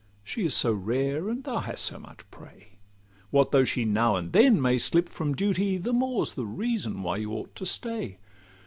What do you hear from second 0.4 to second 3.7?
is so rare, and thou hast so much prey. What though